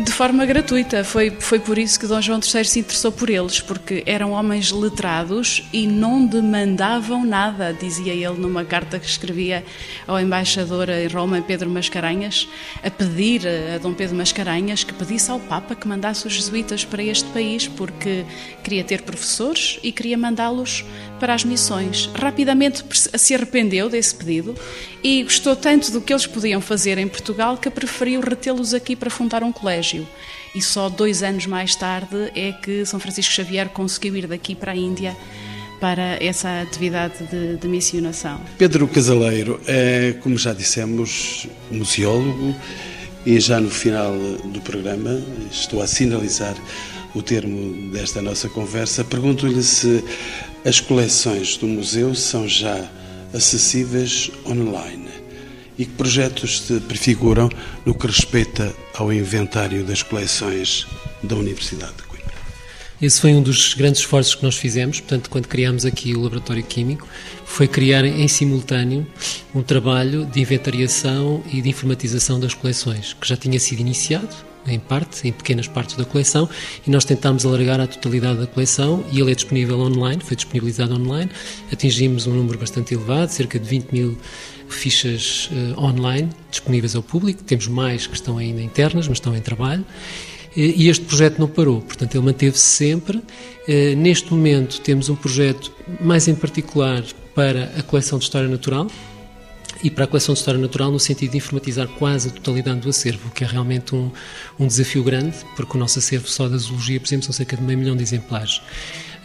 [0.00, 1.04] de forma gratuita.
[1.04, 4.70] Foi, foi por isso que Dom João III se interessou por eles, porque eram homens
[4.70, 9.64] letrados e não demandavam nada, dizia ele numa carta que escrevia
[10.06, 12.48] ao embaixador em Roma, Pedro Mascarenhas,
[12.82, 17.02] a pedir a Dom Pedro Mascarenhas que pedisse ao Papa que mandasse os jesuítas para
[17.02, 18.24] este país, porque
[18.62, 20.84] queria ter professores e queria mandá-los
[21.18, 22.08] para as missões.
[22.14, 24.54] Rapidamente se arrependeu desse pedido
[25.02, 29.10] e gostou tanto do que eles podiam fazer em Portugal que preferiu retê-los aqui para
[29.10, 29.89] fundar um colégio.
[30.54, 34.72] E só dois anos mais tarde é que São Francisco Xavier conseguiu ir daqui para
[34.72, 35.16] a Índia
[35.80, 38.40] para essa atividade de, de missionação.
[38.58, 42.54] Pedro Casaleiro é, como já dissemos, museólogo
[43.24, 44.12] e já no final
[44.44, 46.54] do programa, estou a sinalizar
[47.14, 50.04] o termo desta nossa conversa, pergunto-lhe se
[50.64, 52.88] as coleções do museu são já
[53.32, 55.09] acessíveis online
[55.80, 57.48] e que projetos se prefiguram
[57.86, 60.86] no que respeita ao inventário das coleções
[61.22, 62.34] da Universidade de Coimbra.
[63.00, 66.62] Esse foi um dos grandes esforços que nós fizemos, portanto, quando criámos aqui o Laboratório
[66.62, 67.08] Químico,
[67.46, 69.06] foi criar em simultâneo
[69.54, 74.78] um trabalho de inventariação e de informatização das coleções, que já tinha sido iniciado em
[74.78, 76.46] parte, em pequenas partes da coleção,
[76.86, 80.94] e nós tentámos alargar a totalidade da coleção e ele é disponível online, foi disponibilizado
[80.94, 81.30] online.
[81.72, 84.18] Atingimos um número bastante elevado, cerca de 20 mil
[84.74, 87.42] fichas uh, online disponíveis ao público.
[87.42, 89.84] Temos mais que estão ainda internas, mas estão em trabalho.
[90.56, 93.22] E este projeto não parou, portanto, ele manteve-se sempre.
[93.68, 97.04] Eh, neste momento, temos um projeto mais em particular
[97.36, 98.88] para a coleção de História Natural,
[99.82, 102.90] e para a coleção de História Natural no sentido de informatizar quase a totalidade do
[102.90, 104.10] acervo, o que é realmente um,
[104.58, 107.62] um desafio grande, porque o nosso acervo só da zoologia, por exemplo, são cerca de
[107.62, 108.60] meio milhão de exemplares.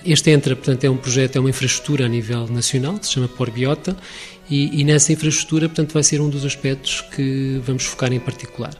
[0.06, 3.28] Este entra, portanto, é um projeto, é uma infraestrutura a nível nacional, que se chama
[3.28, 3.98] Porbiota,
[4.50, 8.74] e, e nessa infraestrutura, portanto, vai ser um dos aspectos que vamos focar em particular.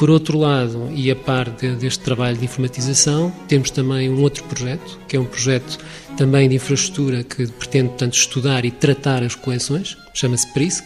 [0.00, 4.42] Por outro lado, e a par de, deste trabalho de informatização, temos também um outro
[4.44, 5.78] projeto, que é um projeto
[6.16, 10.84] também de infraestrutura que pretende, portanto, estudar e tratar as coleções, chama-se PRISC.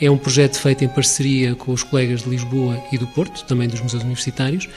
[0.00, 3.68] É um projeto feito em parceria com os colegas de Lisboa e do Porto, também
[3.68, 4.68] dos museus universitários,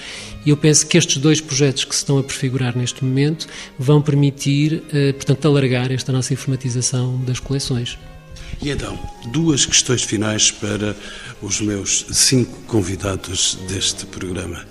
[0.45, 3.47] e eu penso que estes dois projetos que se estão a prefigurar neste momento
[3.79, 7.97] vão permitir, eh, portanto, alargar esta nossa informatização das coleções.
[8.61, 8.97] E então,
[9.31, 10.95] duas questões finais para
[11.41, 14.65] os meus cinco convidados deste programa.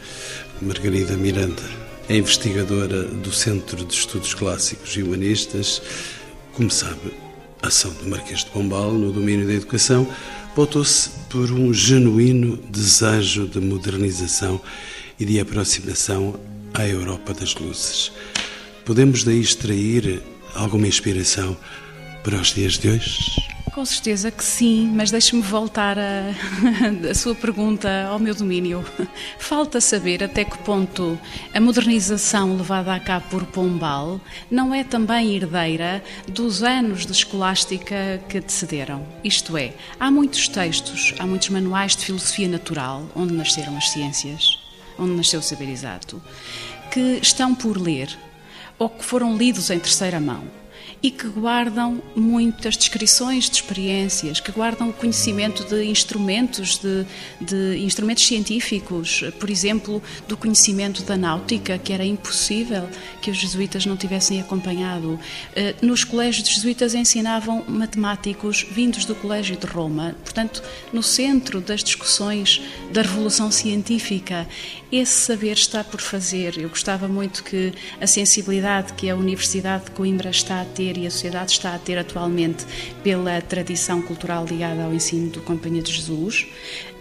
[0.63, 1.63] Margarida Miranda
[2.09, 5.83] é investigadora do Centro de Estudos Clássicos e Humanistas.
[6.53, 7.13] Como sabe,
[7.63, 10.07] a ação do Marquês de Pombal no domínio da educação
[10.55, 14.61] pautou-se por um genuíno desejo de modernização
[15.19, 16.39] e de aproximação
[16.75, 18.13] à Europa das luzes.
[18.85, 20.23] Podemos daí extrair
[20.55, 21.57] alguma inspiração
[22.23, 23.51] para os dias de hoje?
[23.73, 25.97] Com certeza que sim, mas deixe-me voltar
[27.09, 28.85] a, sua pergunta ao meu domínio.
[29.39, 31.19] Falta saber até que ponto
[31.55, 38.21] a modernização levada a cabo por Pombal não é também herdeira dos anos de escolástica
[38.29, 39.07] que antecederam.
[39.23, 44.59] Isto é, há muitos textos, há muitos manuais de filosofia natural, onde nasceram as ciências,
[44.99, 46.21] onde nasceu o saber exato,
[46.91, 48.09] que estão por ler
[48.79, 50.60] ou que foram lidos em terceira mão
[51.03, 57.07] e que guardam muitas descrições de experiências, que guardam o conhecimento de instrumentos, de,
[57.41, 62.89] de, instrumentos científicos, por exemplo, do conhecimento da náutica, que era impossível
[63.23, 65.19] que os jesuítas não tivessem acompanhado.
[65.57, 71.61] Eh, nos colégios de jesuítas ensinavam matemáticos vindos do Colégio de Roma, portanto, no centro
[71.61, 72.61] das discussões
[72.93, 74.47] da revolução científica.
[74.93, 76.59] Esse saber está por fazer.
[76.59, 80.99] Eu gostava muito que a sensibilidade que a Universidade de Coimbra está a ter ter
[80.99, 82.65] e a sociedade está a ter atualmente
[83.03, 86.47] pela tradição cultural ligada ao ensino do Companhia de Jesus,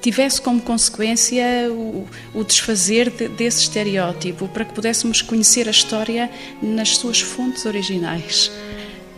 [0.01, 6.29] tivesse como consequência o, o desfazer de, desse estereótipo para que pudéssemos conhecer a história
[6.61, 8.51] nas suas fontes originais,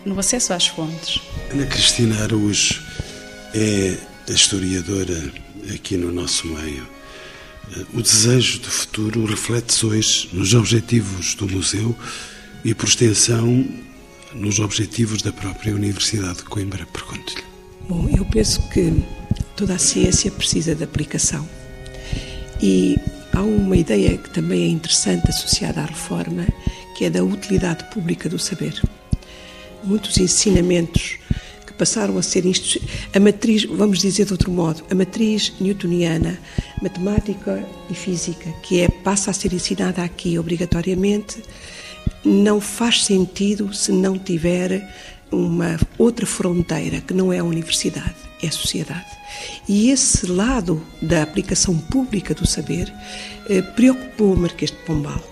[0.05, 1.21] no acesso às fontes.
[1.51, 2.81] Ana Cristina Araújo
[3.53, 3.97] é
[4.27, 5.31] historiadora
[5.73, 6.87] aqui no nosso meio.
[7.93, 11.95] O desejo de futuro reflete-se hoje nos objetivos do museu
[12.65, 13.65] e, por extensão,
[14.33, 16.85] nos objetivos da própria Universidade de Coimbra?
[16.85, 17.43] Pergunto-lhe.
[17.87, 19.03] Bom, eu penso que
[19.55, 21.47] toda a ciência precisa de aplicação.
[22.61, 22.97] E
[23.33, 26.47] há uma ideia que também é interessante associada à reforma,
[26.95, 28.81] que é da utilidade pública do saber.
[29.83, 31.17] Muitos ensinamentos
[31.65, 32.43] que passaram a ser
[33.13, 36.39] a matriz, vamos dizer de outro modo, a matriz newtoniana,
[36.81, 41.41] matemática e física, que é passa a ser ensinada aqui obrigatoriamente,
[42.23, 44.87] não faz sentido se não tiver
[45.31, 49.05] uma outra fronteira que não é a universidade, é a sociedade.
[49.67, 52.93] E esse lado da aplicação pública do saber
[53.49, 55.23] eh, preocupou o Marquês de Pombal,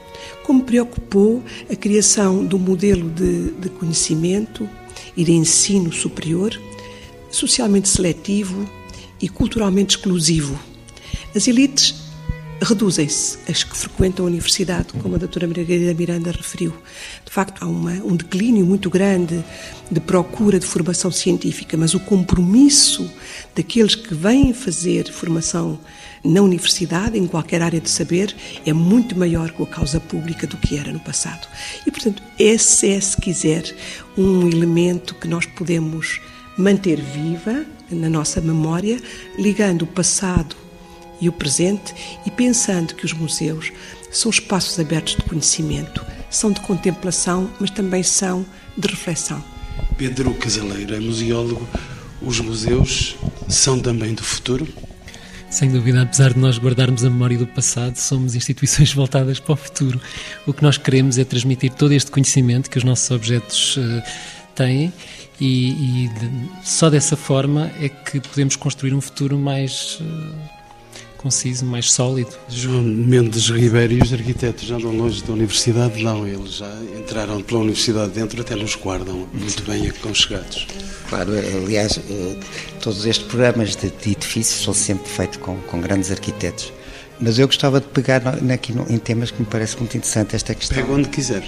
[0.43, 4.67] como preocupou a criação do modelo de, de conhecimento
[5.15, 6.59] e de ensino superior,
[7.29, 8.67] socialmente seletivo
[9.21, 10.57] e culturalmente exclusivo.
[11.35, 12.08] As elites
[12.61, 16.73] reduzem-se as que frequentam a universidade, como a doutora Margarida Miranda referiu.
[17.25, 19.43] De facto, há uma, um declínio muito grande
[19.89, 23.09] de procura de formação científica, mas o compromisso
[23.55, 25.79] daqueles que vêm fazer formação
[26.23, 28.35] na universidade, em qualquer área de saber,
[28.65, 31.47] é muito maior com a causa pública do que era no passado.
[31.87, 33.73] E, portanto, esse é, se quiser,
[34.17, 36.19] um elemento que nós podemos
[36.57, 39.01] manter viva na nossa memória,
[39.37, 40.55] ligando o passado
[41.21, 41.93] e o presente
[42.25, 43.71] e pensando que os museus
[44.11, 48.45] são espaços abertos de conhecimento, são de contemplação, mas também são
[48.77, 49.43] de reflexão.
[49.97, 51.67] Pedro Casaleiro é museólogo.
[52.21, 53.15] Os museus
[53.47, 54.67] são também do futuro?
[55.49, 59.55] Sem dúvida, apesar de nós guardarmos a memória do passado, somos instituições voltadas para o
[59.55, 59.99] futuro.
[60.45, 64.03] O que nós queremos é transmitir todo este conhecimento que os nossos objetos uh,
[64.53, 64.93] têm
[65.39, 66.29] e, e de,
[66.63, 70.58] só dessa forma é que podemos construir um futuro mais uh,
[71.19, 72.31] conciso, mais sólido.
[72.47, 76.01] João Mendes Ribeiro e os arquitetos já andam longe da universidade?
[76.01, 80.65] Não, eles já entraram pela universidade dentro, até nos guardam muito bem aconchegados.
[81.09, 82.39] Claro, aliás, eh,
[82.81, 86.71] todos estes programas de, de edifícios são sempre feitos com, com grandes arquitetos.
[87.19, 88.21] Mas eu gostava de pegar
[88.53, 90.77] aqui em temas que me parece muito interessante esta questão.
[90.77, 91.43] Pega onde quiser.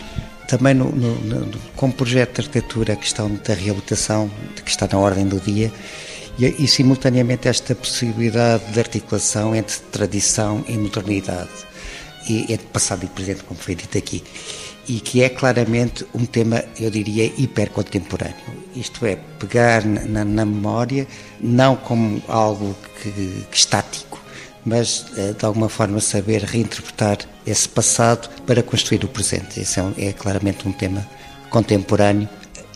[0.49, 4.29] Também no, no, no, como projeto de arquitetura, a questão da reabilitação,
[4.65, 5.71] que está na ordem do dia,
[6.37, 11.49] e, e, simultaneamente esta possibilidade de articulação entre tradição e modernidade,
[12.27, 14.23] e entre passado e presente, como foi dito aqui,
[14.87, 18.35] e que é claramente um tema, eu diria, hipercontemporâneo.
[18.75, 21.07] Isto é, pegar na, na memória
[21.39, 23.11] não como algo que,
[23.49, 24.19] que estático,
[24.65, 29.59] mas eh, de alguma forma saber reinterpretar esse passado para construir o presente.
[29.59, 31.05] Esse é, um, é claramente um tema
[31.49, 32.29] contemporâneo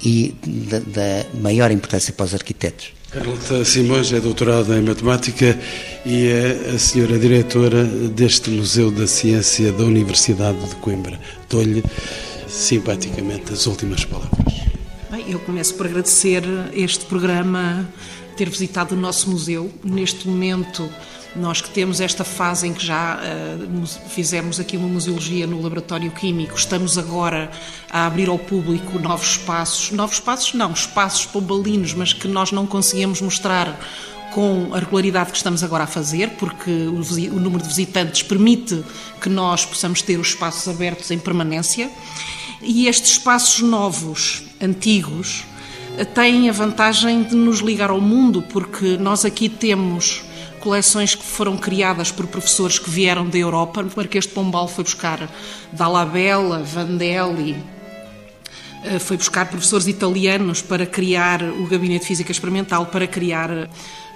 [0.03, 2.94] e da maior importância para os arquitetos.
[3.15, 5.57] Carlota Simões é doutorada em matemática
[6.05, 11.17] e é a senhora diretora deste Museu da Ciência da Universidade de Coimbra.
[11.49, 11.81] Dou-lhe
[12.45, 14.55] simpaticamente as últimas palavras.
[15.09, 16.43] Bem, eu começo por agradecer
[16.73, 17.87] este programa,
[18.35, 19.71] ter visitado o nosso museu.
[19.81, 20.89] Neste momento,
[21.35, 26.09] nós que temos esta fase em que já uh, fizemos aqui uma museologia no laboratório
[26.11, 27.51] químico, estamos agora
[27.89, 32.65] a abrir ao público novos espaços, novos espaços não, espaços pombalinos, mas que nós não
[32.65, 33.79] conseguimos mostrar
[34.33, 38.83] com a regularidade que estamos agora a fazer, porque o, o número de visitantes permite
[39.21, 41.89] que nós possamos ter os espaços abertos em permanência.
[42.61, 45.45] E estes espaços novos, antigos,
[46.13, 50.24] têm a vantagem de nos ligar ao mundo, porque nós aqui temos
[50.65, 53.83] coleções que foram criadas por professores que vieram da Europa.
[53.83, 55.29] O Marquês de Pombal foi buscar
[55.71, 57.55] Dalabella, Vandelli,
[58.83, 63.69] eh, foi buscar professores italianos para criar o Gabinete de Física Experimental, para criar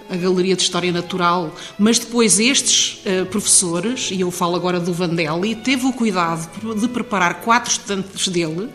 [0.09, 4.91] a Galeria de História Natural, mas depois estes uh, professores, e eu falo agora do
[4.91, 8.69] Vandelli, teve o cuidado de preparar quatro estudantes dele,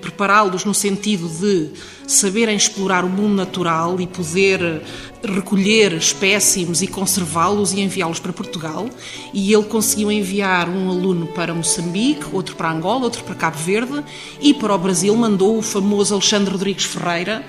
[0.00, 1.70] prepará-los no sentido de
[2.06, 4.82] saberem explorar o mundo natural e poder
[5.22, 8.88] recolher espécimes e conservá-los e enviá-los para Portugal.
[9.32, 14.02] E ele conseguiu enviar um aluno para Moçambique, outro para Angola, outro para Cabo Verde
[14.40, 17.44] e para o Brasil mandou o famoso Alexandre Rodrigues Ferreira,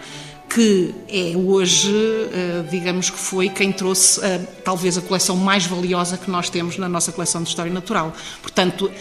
[0.53, 6.15] que é hoje, eh, digamos que foi quem trouxe eh, talvez a coleção mais valiosa
[6.15, 8.13] que nós temos na nossa coleção de História Natural.
[8.39, 8.91] Portanto,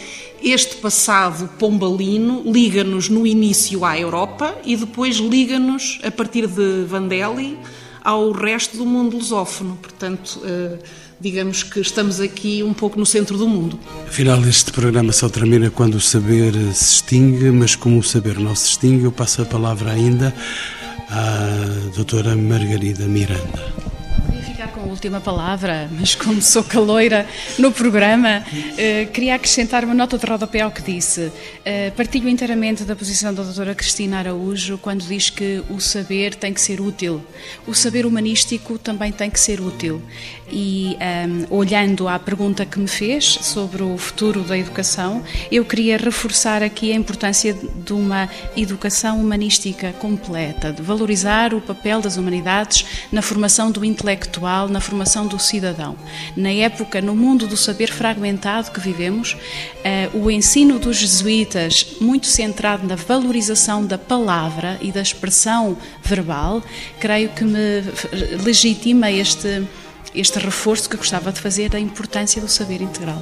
[0.41, 7.59] este passado pombalino liga-nos no início à Europa e depois liga-nos, a partir de Vandelli,
[8.03, 9.77] ao resto do mundo lusófono.
[9.79, 10.79] Portanto, eh,
[11.19, 13.79] digamos que estamos aqui um pouco no centro do mundo.
[14.07, 18.55] Afinal, este programa só termina quando o saber se extingue, mas como o saber não
[18.55, 20.33] se extingue, eu passo a palavra ainda
[21.13, 23.83] à doutora Margarida Miranda
[24.73, 27.27] com a última palavra, mas como sou caloira
[27.59, 28.43] no programa,
[28.77, 31.31] eh, queria acrescentar uma nota de rodapé ao que disse.
[31.63, 36.53] Eh, partilho inteiramente da posição da doutora Cristina Araújo quando diz que o saber tem
[36.53, 37.21] que ser útil.
[37.67, 40.01] O saber humanístico também tem que ser útil.
[40.55, 45.65] E um, ehm, olhando à pergunta que me fez sobre o futuro da educação, eu
[45.65, 52.17] queria reforçar aqui a importância de uma educação humanística completa, de valorizar o papel das
[52.17, 55.95] humanidades na formação do intelectual na formação do cidadão.
[56.37, 59.35] Na época, no mundo do saber fragmentado que vivemos,
[59.83, 66.61] eh, o ensino dos jesuítas, muito centrado na valorização da palavra e da expressão verbal,
[66.99, 67.81] creio que me
[68.43, 69.63] legitima este,
[70.15, 73.21] este reforço que gostava de fazer da importância do saber integral.